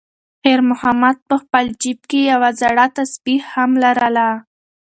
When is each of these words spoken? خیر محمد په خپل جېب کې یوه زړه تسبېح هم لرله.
خیر 0.41 0.59
محمد 0.69 1.17
په 1.29 1.35
خپل 1.41 1.65
جېب 1.81 1.99
کې 2.09 2.19
یوه 2.31 2.49
زړه 2.61 2.85
تسبېح 2.97 3.41
هم 3.55 3.71
لرله. 3.83 4.27